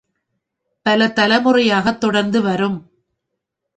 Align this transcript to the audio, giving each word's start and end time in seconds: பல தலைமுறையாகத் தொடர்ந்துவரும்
பல 0.85 1.07
தலைமுறையாகத் 1.07 2.01
தொடர்ந்துவரும் 2.05 2.79